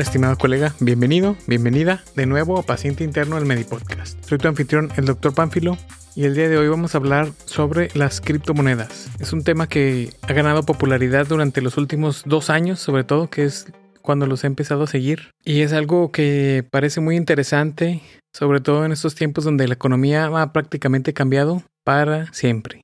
[0.00, 4.22] Estimado colega, bienvenido, bienvenida de nuevo a Paciente Interno del Medipodcast.
[4.24, 5.32] Soy tu anfitrión, el Dr.
[5.34, 5.78] Pánfilo,
[6.16, 9.08] y el día de hoy vamos a hablar sobre las criptomonedas.
[9.20, 13.44] Es un tema que ha ganado popularidad durante los últimos dos años, sobre todo, que
[13.44, 13.72] es
[14.02, 15.30] cuando los he empezado a seguir.
[15.44, 18.02] Y es algo que parece muy interesante,
[18.32, 22.80] sobre todo en estos tiempos donde la economía ha prácticamente cambiado para siempre.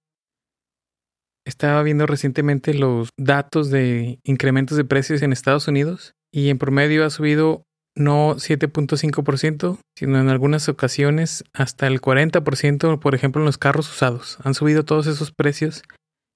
[1.44, 7.04] Estaba viendo recientemente los datos de incrementos de precios en Estados Unidos y en promedio
[7.04, 7.64] ha subido
[7.96, 14.38] no 7.5%, sino en algunas ocasiones hasta el 40%, por ejemplo, en los carros usados.
[14.44, 15.82] Han subido todos esos precios.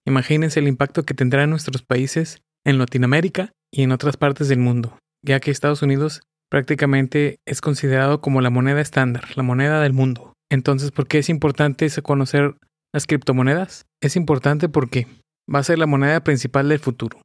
[0.07, 4.59] Imagínense el impacto que tendrá en nuestros países, en Latinoamérica y en otras partes del
[4.59, 9.93] mundo, ya que Estados Unidos prácticamente es considerado como la moneda estándar, la moneda del
[9.93, 10.35] mundo.
[10.51, 12.57] Entonces, ¿por qué es importante conocer
[12.93, 13.87] las criptomonedas?
[14.03, 15.07] Es importante porque
[15.53, 17.21] va a ser la moneda principal del futuro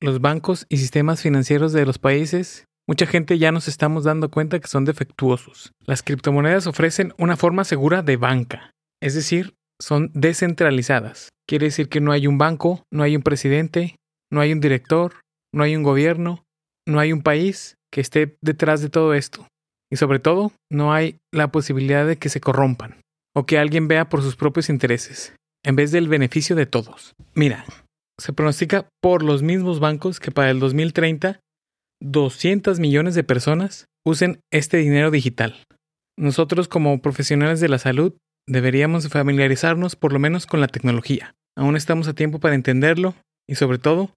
[0.00, 4.60] los bancos y sistemas financieros de los países, mucha gente ya nos estamos dando cuenta
[4.60, 5.72] que son defectuosos.
[5.86, 11.30] Las criptomonedas ofrecen una forma segura de banca, es decir, son descentralizadas.
[11.46, 13.96] Quiere decir que no hay un banco, no hay un presidente,
[14.30, 15.20] no hay un director,
[15.52, 16.44] no hay un gobierno,
[16.86, 19.46] no hay un país que esté detrás de todo esto.
[19.90, 23.00] Y sobre todo, no hay la posibilidad de que se corrompan
[23.34, 27.14] o que alguien vea por sus propios intereses, en vez del beneficio de todos.
[27.34, 27.64] Mira,
[28.18, 31.40] se pronostica por los mismos bancos que para el 2030
[32.02, 35.64] 200 millones de personas usen este dinero digital.
[36.18, 38.14] Nosotros como profesionales de la salud
[38.46, 41.34] deberíamos familiarizarnos por lo menos con la tecnología.
[41.56, 43.14] Aún estamos a tiempo para entenderlo
[43.48, 44.10] y sobre todo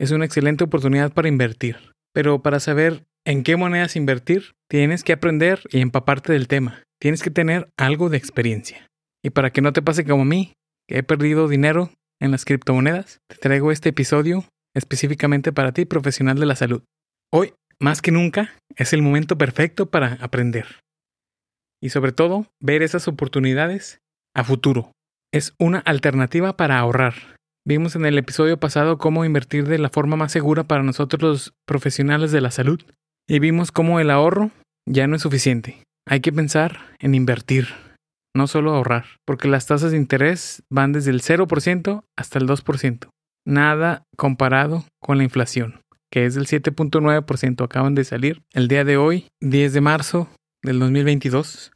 [0.00, 1.92] es una excelente oportunidad para invertir.
[2.12, 6.82] Pero para saber en qué monedas invertir, tienes que aprender y empaparte del tema.
[7.00, 8.86] Tienes que tener algo de experiencia.
[9.22, 10.54] Y para que no te pase como a mí,
[10.88, 11.90] que he perdido dinero
[12.24, 16.82] en las criptomonedas, te traigo este episodio específicamente para ti, profesional de la salud.
[17.30, 20.80] Hoy, más que nunca, es el momento perfecto para aprender.
[21.82, 23.98] Y sobre todo, ver esas oportunidades
[24.34, 24.90] a futuro.
[25.32, 27.36] Es una alternativa para ahorrar.
[27.66, 31.54] Vimos en el episodio pasado cómo invertir de la forma más segura para nosotros los
[31.66, 32.80] profesionales de la salud.
[33.28, 34.50] Y vimos cómo el ahorro
[34.88, 35.82] ya no es suficiente.
[36.06, 37.68] Hay que pensar en invertir
[38.34, 43.08] no solo ahorrar, porque las tasas de interés van desde el 0% hasta el 2%.
[43.46, 45.80] Nada comparado con la inflación,
[46.10, 47.64] que es del 7.9%.
[47.64, 50.28] Acaban de salir el día de hoy, 10 de marzo
[50.62, 51.72] del 2022,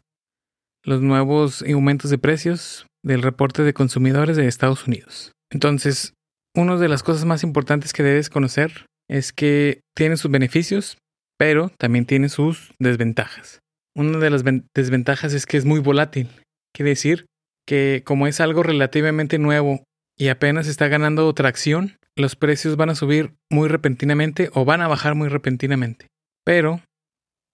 [0.84, 5.32] los nuevos aumentos de precios del reporte de consumidores de Estados Unidos.
[5.50, 6.14] Entonces,
[6.56, 10.98] una de las cosas más importantes que debes conocer es que tiene sus beneficios,
[11.38, 13.60] pero también tiene sus desventajas.
[13.94, 14.42] Una de las
[14.74, 16.28] desventajas es que es muy volátil
[16.74, 17.26] Quiere decir
[17.66, 19.82] que como es algo relativamente nuevo
[20.16, 24.88] y apenas está ganando tracción, los precios van a subir muy repentinamente o van a
[24.88, 26.08] bajar muy repentinamente.
[26.44, 26.80] Pero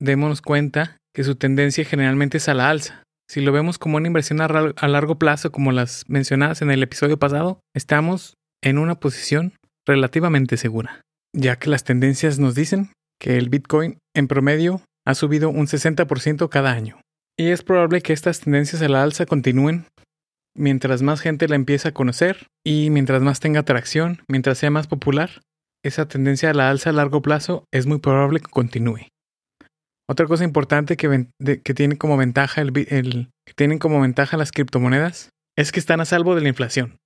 [0.00, 3.02] démonos cuenta que su tendencia generalmente es a la alza.
[3.28, 7.18] Si lo vemos como una inversión a largo plazo, como las mencionadas en el episodio
[7.18, 9.54] pasado, estamos en una posición
[9.86, 11.02] relativamente segura,
[11.34, 16.48] ya que las tendencias nos dicen que el Bitcoin en promedio ha subido un 60%
[16.48, 17.00] cada año.
[17.38, 19.86] Y es probable que estas tendencias a la alza continúen
[20.56, 24.86] mientras más gente la empiece a conocer y mientras más tenga atracción, mientras sea más
[24.86, 25.42] popular.
[25.84, 29.08] Esa tendencia a la alza a largo plazo es muy probable que continúe.
[30.08, 31.26] Otra cosa importante que,
[31.74, 36.34] tiene como ventaja el, que tienen como ventaja las criptomonedas es que están a salvo
[36.34, 36.98] de la inflación.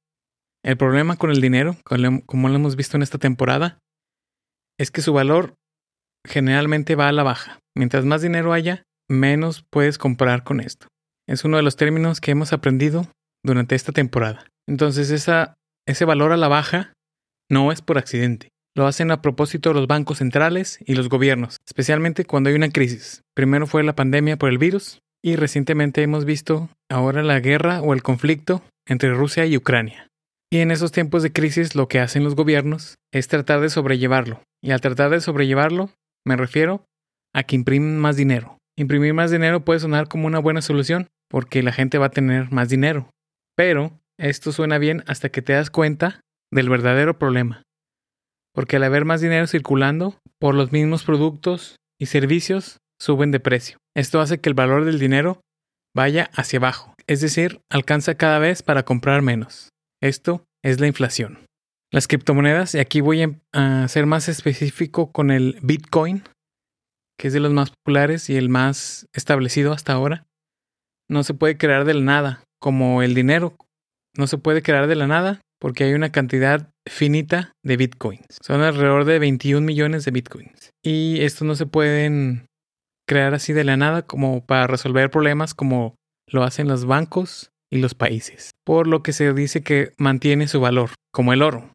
[0.64, 1.76] El problema con el dinero,
[2.26, 3.78] como lo hemos visto en esta temporada,
[4.78, 5.54] es que su valor
[6.26, 7.60] generalmente va a la baja.
[7.76, 10.88] Mientras más dinero haya, menos puedes comprar con esto.
[11.26, 13.06] Es uno de los términos que hemos aprendido
[13.44, 14.46] durante esta temporada.
[14.66, 15.54] Entonces esa,
[15.86, 16.92] ese valor a la baja
[17.50, 18.48] no es por accidente.
[18.76, 23.22] Lo hacen a propósito los bancos centrales y los gobiernos, especialmente cuando hay una crisis.
[23.34, 27.92] Primero fue la pandemia por el virus y recientemente hemos visto ahora la guerra o
[27.92, 30.08] el conflicto entre Rusia y Ucrania.
[30.50, 34.42] Y en esos tiempos de crisis lo que hacen los gobiernos es tratar de sobrellevarlo.
[34.62, 35.90] Y al tratar de sobrellevarlo,
[36.24, 36.84] me refiero
[37.34, 38.57] a que imprimen más dinero.
[38.78, 42.52] Imprimir más dinero puede sonar como una buena solución, porque la gente va a tener
[42.52, 43.10] más dinero.
[43.56, 46.20] Pero esto suena bien hasta que te das cuenta
[46.52, 47.64] del verdadero problema.
[48.54, 53.78] Porque al haber más dinero circulando, por los mismos productos y servicios suben de precio.
[53.96, 55.40] Esto hace que el valor del dinero
[55.92, 59.70] vaya hacia abajo, es decir, alcanza cada vez para comprar menos.
[60.00, 61.40] Esto es la inflación.
[61.92, 66.22] Las criptomonedas, y aquí voy a ser más específico con el Bitcoin,
[67.18, 70.26] que es de los más populares y el más establecido hasta ahora,
[71.10, 73.56] no se puede crear de la nada, como el dinero.
[74.16, 78.38] No se puede crear de la nada porque hay una cantidad finita de bitcoins.
[78.40, 80.70] Son alrededor de 21 millones de bitcoins.
[80.82, 82.46] Y estos no se pueden
[83.06, 85.96] crear así de la nada como para resolver problemas como
[86.30, 88.52] lo hacen los bancos y los países.
[88.64, 91.72] Por lo que se dice que mantiene su valor, como el oro.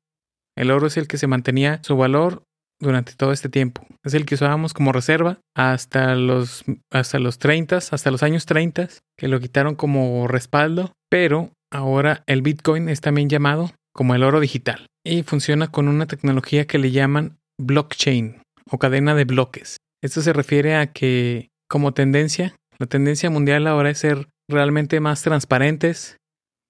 [0.55, 2.43] El oro es el que se mantenía su valor
[2.83, 3.85] durante todo este tiempo.
[4.03, 8.89] Es el que usábamos como reserva hasta los, hasta los 30, hasta los años 30,
[9.17, 14.39] que lo quitaron como respaldo, pero ahora el Bitcoin es también llamado como el oro
[14.39, 19.77] digital y funciona con una tecnología que le llaman blockchain o cadena de bloques.
[20.01, 25.21] Esto se refiere a que como tendencia, la tendencia mundial ahora es ser realmente más
[25.21, 26.17] transparentes,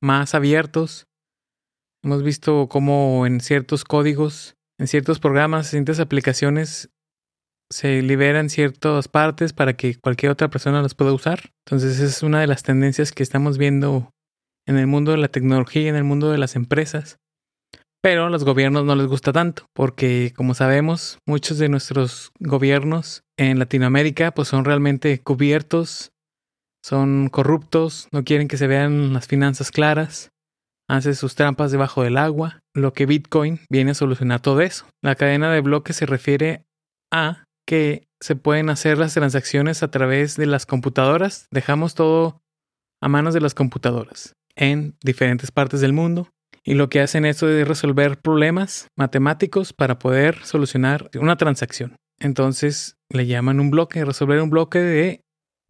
[0.02, 1.06] más abiertos.
[2.04, 6.90] Hemos visto cómo en ciertos códigos en ciertos programas, en ciertas aplicaciones,
[7.72, 11.52] se liberan ciertas partes para que cualquier otra persona las pueda usar.
[11.66, 14.12] Entonces es una de las tendencias que estamos viendo
[14.68, 17.18] en el mundo de la tecnología, en el mundo de las empresas.
[18.02, 23.24] Pero a los gobiernos no les gusta tanto, porque como sabemos, muchos de nuestros gobiernos
[23.38, 26.12] en Latinoamérica pues son realmente cubiertos,
[26.84, 30.33] son corruptos, no quieren que se vean las finanzas claras
[30.96, 34.86] hace sus trampas debajo del agua, lo que Bitcoin viene a solucionar todo eso.
[35.02, 36.66] La cadena de bloques se refiere
[37.12, 41.48] a que se pueden hacer las transacciones a través de las computadoras.
[41.52, 42.42] Dejamos todo
[43.02, 46.30] a manos de las computadoras en diferentes partes del mundo.
[46.64, 51.96] Y lo que hacen es resolver problemas matemáticos para poder solucionar una transacción.
[52.20, 55.22] Entonces le llaman un bloque, resolver un bloque de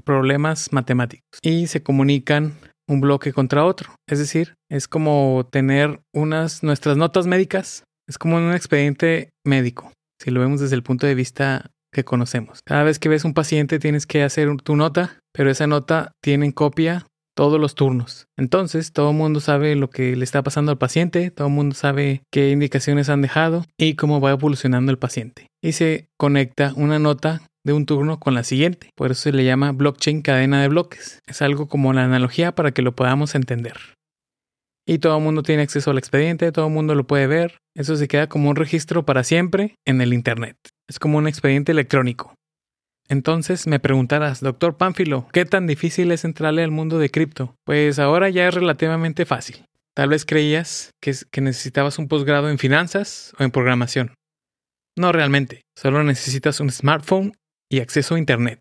[0.04, 1.40] problemas matemáticos.
[1.42, 3.96] Y se comunican un bloque contra otro.
[4.08, 9.92] Es decir, es como tener unas nuestras notas médicas, es como un expediente médico,
[10.22, 12.60] si lo vemos desde el punto de vista que conocemos.
[12.66, 16.48] Cada vez que ves un paciente tienes que hacer tu nota, pero esa nota tiene
[16.48, 18.28] en copia todos los turnos.
[18.38, 21.76] Entonces, todo el mundo sabe lo que le está pasando al paciente, todo el mundo
[21.76, 25.48] sabe qué indicaciones han dejado y cómo va evolucionando el paciente.
[25.62, 28.90] Y se conecta una nota de un turno con la siguiente.
[28.96, 31.22] Por eso se le llama blockchain cadena de bloques.
[31.28, 33.78] Es algo como la analogía para que lo podamos entender.
[34.86, 37.58] Y todo el mundo tiene acceso al expediente, todo el mundo lo puede ver.
[37.74, 40.58] Eso se queda como un registro para siempre en el Internet.
[40.90, 42.36] Es como un expediente electrónico.
[43.08, 47.56] Entonces me preguntarás, doctor Pánfilo, ¿qué tan difícil es entrarle al mundo de cripto?
[47.66, 49.66] Pues ahora ya es relativamente fácil.
[49.96, 54.14] Tal vez creías que, que necesitabas un posgrado en finanzas o en programación.
[54.98, 57.34] No realmente, solo necesitas un smartphone
[57.70, 58.60] y acceso a Internet.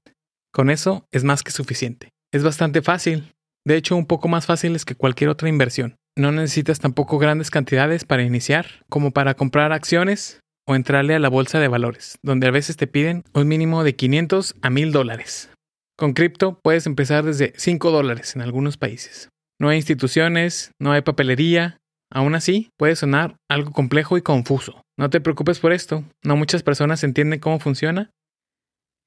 [0.53, 2.11] Con eso es más que suficiente.
[2.33, 3.33] Es bastante fácil,
[3.67, 5.97] de hecho un poco más fácil que cualquier otra inversión.
[6.17, 11.31] No necesitas tampoco grandes cantidades para iniciar, como para comprar acciones o entrarle a la
[11.31, 15.51] bolsa de valores, donde a veces te piden un mínimo de 500 a 1000 dólares.
[15.97, 19.31] Con cripto puedes empezar desde 5 dólares en algunos países.
[19.59, 21.79] No hay instituciones, no hay papelería.
[22.11, 24.83] Aún así, puede sonar algo complejo y confuso.
[24.99, 28.11] No te preocupes por esto, no muchas personas entienden cómo funciona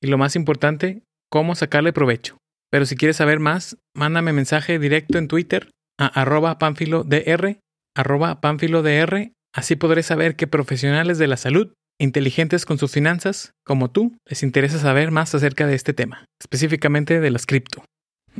[0.05, 2.37] y lo más importante, cómo sacarle provecho.
[2.71, 7.59] Pero si quieres saber más, mándame mensaje directo en Twitter a arroba pánfilodr,
[7.97, 13.89] arroba pánfilodr, así podré saber que profesionales de la salud, inteligentes con sus finanzas, como
[13.89, 17.83] tú, les interesa saber más acerca de este tema, específicamente de las cripto.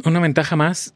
[0.04, 0.94] Una ventaja más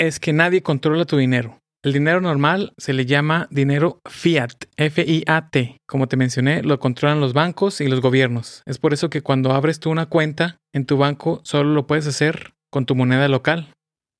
[0.00, 1.60] es que nadie controla tu dinero.
[1.84, 5.78] El dinero normal se le llama dinero fiat, F-I-A-T.
[5.86, 8.62] Como te mencioné, lo controlan los bancos y los gobiernos.
[8.66, 12.08] Es por eso que cuando abres tú una cuenta en tu banco, solo lo puedes
[12.08, 13.72] hacer con tu moneda local.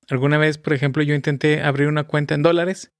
[0.09, 2.91] Alguna vez, por ejemplo, yo intenté abrir una cuenta en dólares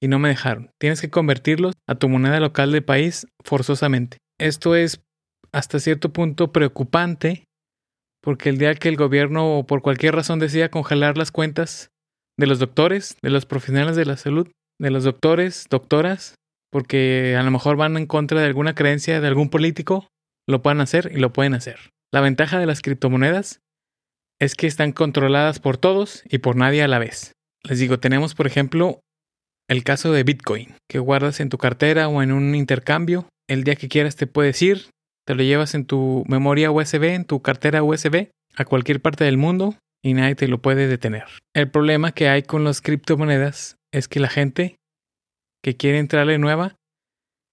[0.00, 0.70] y no me dejaron.
[0.80, 4.18] Tienes que convertirlos a tu moneda local del país forzosamente.
[4.40, 5.00] Esto es
[5.52, 7.44] hasta cierto punto preocupante
[8.20, 11.91] porque el día que el gobierno o por cualquier razón decida congelar las cuentas,
[12.38, 14.48] de los doctores, de los profesionales de la salud,
[14.80, 16.36] de los doctores, doctoras,
[16.70, 20.08] porque a lo mejor van en contra de alguna creencia de algún político,
[20.48, 21.90] lo pueden hacer y lo pueden hacer.
[22.12, 23.60] La ventaja de las criptomonedas
[24.40, 27.32] es que están controladas por todos y por nadie a la vez.
[27.62, 29.00] Les digo, tenemos por ejemplo
[29.68, 33.28] el caso de Bitcoin, que guardas en tu cartera o en un intercambio.
[33.48, 34.90] El día que quieras te puedes ir,
[35.26, 39.38] te lo llevas en tu memoria USB, en tu cartera USB, a cualquier parte del
[39.38, 41.24] mundo y nadie te lo puede detener.
[41.54, 44.76] El problema que hay con las criptomonedas es que la gente
[45.62, 46.76] que quiere entrarle nueva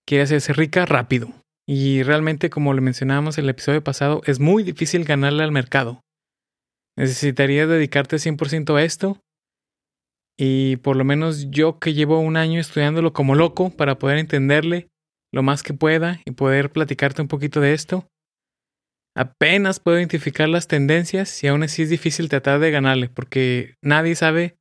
[0.07, 1.31] quiere hacerse rica rápido.
[1.67, 6.01] Y realmente, como le mencionábamos en el episodio pasado, es muy difícil ganarle al mercado.
[6.97, 9.21] Necesitarías dedicarte 100% a esto.
[10.35, 14.87] Y por lo menos yo que llevo un año estudiándolo como loco para poder entenderle
[15.31, 18.07] lo más que pueda y poder platicarte un poquito de esto,
[19.15, 24.15] apenas puedo identificar las tendencias y aún así es difícil tratar de ganarle porque nadie
[24.15, 24.57] sabe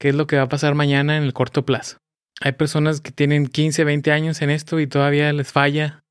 [0.00, 1.98] qué es lo que va a pasar mañana en el corto plazo.
[2.40, 6.02] hay personas que tienen 15, 20 años en esto y todavía les falla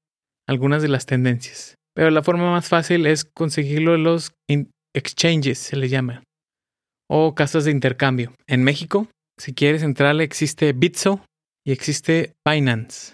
[0.48, 1.76] algunas de las tendencias.
[1.94, 4.32] Pero la forma más fácil es conseguirlo en los
[4.94, 6.24] exchanges, se les llama,
[7.10, 8.34] o casas de intercambio.
[8.48, 9.08] En México,
[9.38, 11.26] si quieres entrarle, existe Bitso
[11.66, 13.14] y existe Binance.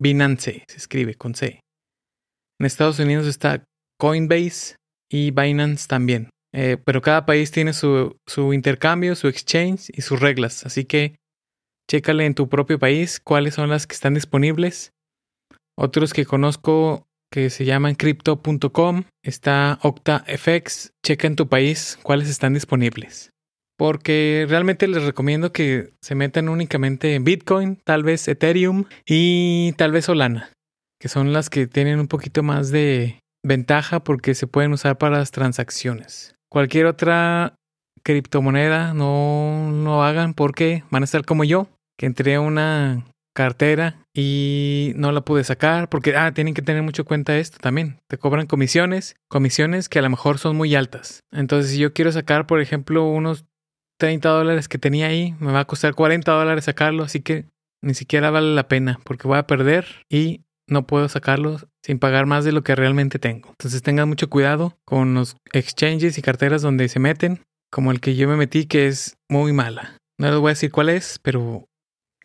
[0.00, 1.60] Binance se escribe con C.
[2.60, 3.64] En Estados Unidos está
[4.02, 4.74] Coinbase
[5.08, 6.28] y Binance también.
[6.52, 10.66] Eh, pero cada país tiene su, su intercambio, su exchange y sus reglas.
[10.66, 11.14] Así que
[11.88, 14.90] chécale en tu propio país cuáles son las que están disponibles.
[15.78, 22.54] Otros que conozco que se llaman crypto.com, está OctaFX, checa en tu país cuáles están
[22.54, 23.30] disponibles.
[23.78, 29.92] Porque realmente les recomiendo que se metan únicamente en Bitcoin, tal vez Ethereum y tal
[29.92, 30.52] vez Solana,
[31.00, 35.18] que son las que tienen un poquito más de ventaja porque se pueden usar para
[35.18, 36.34] las transacciones.
[36.48, 37.54] Cualquier otra
[38.02, 41.68] criptomoneda no lo hagan porque van a estar como yo,
[41.98, 46.82] que entré a una cartera y no la pude sacar porque, ah, tienen que tener
[46.82, 47.98] mucho cuenta esto también.
[48.08, 51.20] Te cobran comisiones, comisiones que a lo mejor son muy altas.
[51.32, 53.46] Entonces, si yo quiero sacar, por ejemplo, unos
[53.98, 57.46] 30 dólares que tenía ahí, me va a costar 40 dólares sacarlo, así que
[57.82, 62.26] ni siquiera vale la pena porque voy a perder y no puedo sacarlo sin pagar
[62.26, 63.50] más de lo que realmente tengo.
[63.50, 68.14] Entonces tengan mucho cuidado con los exchanges y carteras donde se meten, como el que
[68.14, 69.96] yo me metí que es muy mala.
[70.18, 71.66] No les voy a decir cuál es, pero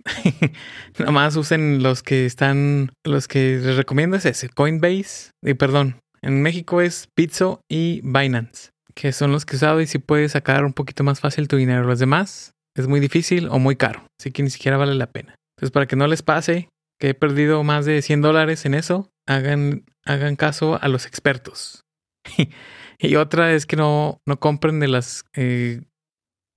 [0.99, 5.99] Nada más usen los que están, los que les recomiendo es ese, Coinbase, y perdón,
[6.21, 10.33] en México es Pizzo y Binance, que son los que he usado y si puedes
[10.33, 11.83] sacar un poquito más fácil tu dinero.
[11.83, 15.35] Los demás es muy difícil o muy caro, así que ni siquiera vale la pena.
[15.55, 19.09] Entonces, para que no les pase que he perdido más de 100 dólares en eso,
[19.27, 21.85] hagan, hagan caso a los expertos.
[22.99, 25.81] y otra es que no, no compren de las eh,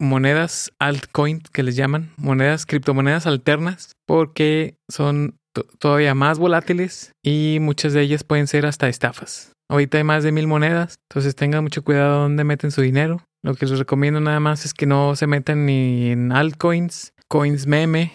[0.01, 5.37] monedas altcoin que les llaman, monedas, criptomonedas alternas, porque son
[5.79, 9.53] todavía más volátiles y muchas de ellas pueden ser hasta estafas.
[9.69, 13.23] Ahorita hay más de mil monedas, entonces tengan mucho cuidado donde meten su dinero.
[13.43, 17.67] Lo que les recomiendo nada más es que no se metan ni en altcoins, coins
[17.67, 18.13] meme,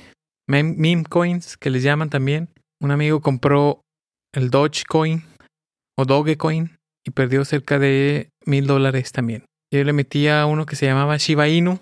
[0.47, 2.49] meme, coins que les llaman también.
[2.81, 3.84] Un amigo compró
[4.35, 5.23] el Dogecoin
[5.97, 9.45] o Dogecoin y perdió cerca de mil dólares también.
[9.73, 11.79] Yo le metí a uno que se llamaba Shiba Inu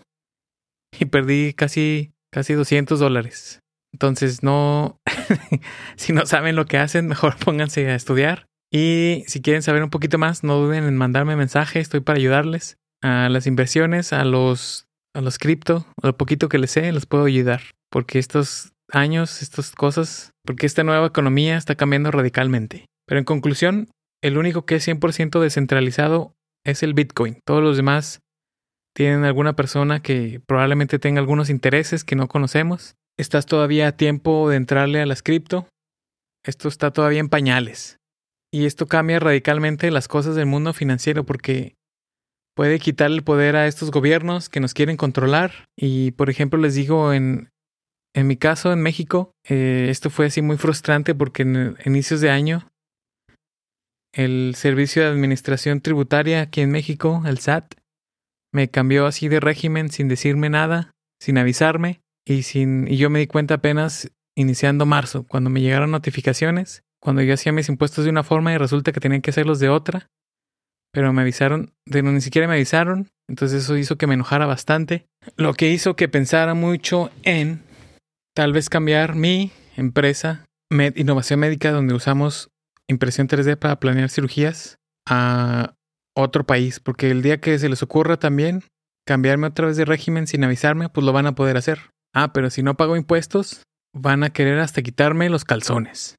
[0.98, 3.60] y perdí casi, casi 200 dólares.
[3.92, 4.98] Entonces, no,
[5.96, 8.46] si no saben lo que hacen, mejor pónganse a estudiar.
[8.72, 11.80] Y si quieren saber un poquito más, no duden en mandarme mensaje.
[11.80, 16.58] Estoy para ayudarles a las inversiones, a los, a los cripto, a lo poquito que
[16.58, 17.62] les sé, les puedo ayudar.
[17.92, 22.86] Porque estos años, estas cosas, porque esta nueva economía está cambiando radicalmente.
[23.08, 23.90] Pero en conclusión,
[24.24, 26.34] el único que es 100% descentralizado
[26.66, 27.40] es el Bitcoin.
[27.46, 28.20] Todos los demás
[28.96, 32.96] tienen alguna persona que probablemente tenga algunos intereses que no conocemos.
[33.18, 35.68] Estás todavía a tiempo de entrarle a las cripto.
[36.46, 37.98] Esto está todavía en pañales.
[38.52, 41.74] Y esto cambia radicalmente las cosas del mundo financiero porque
[42.56, 45.66] puede quitar el poder a estos gobiernos que nos quieren controlar.
[45.76, 47.50] Y por ejemplo les digo, en,
[48.14, 52.30] en mi caso en México, eh, esto fue así muy frustrante porque en inicios de
[52.30, 52.70] año
[54.14, 57.74] el Servicio de Administración Tributaria aquí en México, el SAT,
[58.54, 63.20] me cambió así de régimen sin decirme nada, sin avisarme, y, sin, y yo me
[63.20, 68.12] di cuenta apenas iniciando marzo, cuando me llegaron notificaciones, cuando yo hacía mis impuestos de
[68.12, 70.10] una forma y resulta que tenían que hacerlos de otra,
[70.92, 74.46] pero me avisaron, de no, ni siquiera me avisaron, entonces eso hizo que me enojara
[74.46, 77.62] bastante, lo que hizo que pensara mucho en
[78.34, 82.50] tal vez cambiar mi empresa, Innovación Médica, donde usamos
[82.88, 85.76] impresión 3D para planear cirugías a
[86.16, 88.64] otro país, porque el día que se les ocurra también
[89.06, 91.92] cambiarme otra vez de régimen sin avisarme, pues lo van a poder hacer.
[92.14, 93.64] Ah, pero si no pago impuestos,
[93.94, 96.16] van a querer hasta quitarme los calzones.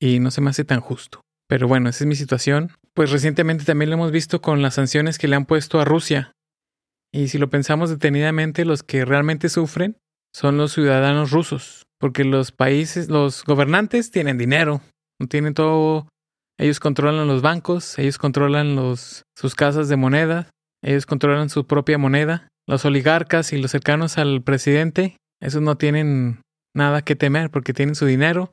[0.00, 1.20] Y no se me hace tan justo.
[1.48, 2.72] Pero bueno, esa es mi situación.
[2.94, 6.32] Pues recientemente también lo hemos visto con las sanciones que le han puesto a Rusia.
[7.12, 9.96] Y si lo pensamos detenidamente, los que realmente sufren
[10.38, 14.80] son los ciudadanos rusos, porque los países, los gobernantes tienen dinero,
[15.28, 16.06] tienen todo.
[16.60, 20.48] Ellos controlan los bancos, ellos controlan los, sus casas de moneda,
[20.80, 22.46] ellos controlan su propia moneda.
[22.68, 26.40] Los oligarcas y los cercanos al presidente, esos no tienen
[26.72, 28.52] nada que temer porque tienen su dinero,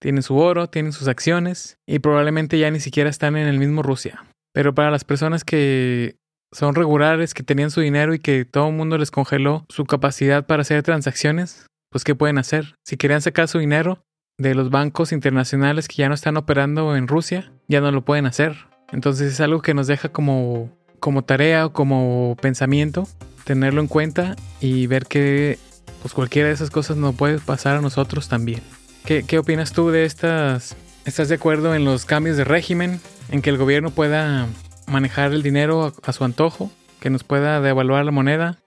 [0.00, 3.84] tienen su oro, tienen sus acciones y probablemente ya ni siquiera están en el mismo
[3.84, 4.24] Rusia.
[4.52, 6.16] Pero para las personas que
[6.52, 10.46] son regulares, que tenían su dinero y que todo el mundo les congeló su capacidad
[10.46, 12.76] para hacer transacciones, pues ¿qué pueden hacer?
[12.84, 14.02] Si querían sacar su dinero,
[14.38, 18.26] de los bancos internacionales que ya no están operando en Rusia, ya no lo pueden
[18.26, 18.56] hacer.
[18.90, 23.08] Entonces es algo que nos deja como, como tarea o como pensamiento
[23.44, 25.58] tenerlo en cuenta y ver qué
[26.00, 28.60] pues cualquiera de esas cosas nos puede pasar a nosotros también.
[29.04, 30.76] ¿Qué, qué opinas tú de estas?
[31.04, 33.00] ¿Estás de acuerdo en los cambios de régimen?
[33.30, 34.48] ¿En que el gobierno pueda
[34.92, 36.70] manejar el dinero a, su antojo?
[37.00, 38.58] ¿Que nos pueda devaluar la moneda?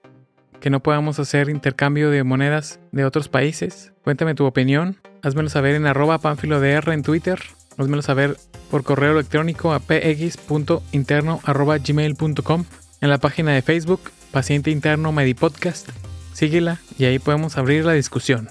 [0.59, 3.93] ¿Que no podamos hacer intercambio de monedas de otros países?
[4.03, 4.97] Cuéntame tu opinión.
[5.21, 7.39] Házmelo saber en arroba panfilodr en Twitter.
[7.77, 8.35] Házmelo saber
[8.69, 12.65] por correo electrónico a px.interno.gmail.com
[13.01, 14.01] en la página de Facebook
[14.31, 15.89] Paciente Interno Medipodcast.
[16.33, 18.49] Síguela y ahí podemos abrir la discusión.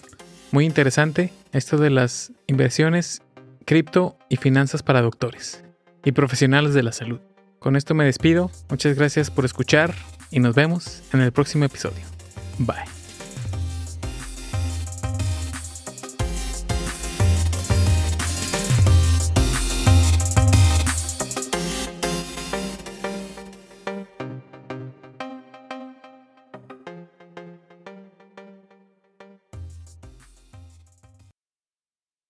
[0.51, 3.23] Muy interesante esto de las inversiones,
[3.65, 5.65] cripto y finanzas para doctores
[6.05, 7.21] y profesionales de la salud.
[7.65, 8.51] Con esto me despido.
[8.69, 9.95] Muchas gracias por escuchar
[10.31, 12.05] y nos vemos en el próximo episodio.
[12.59, 12.94] Bye.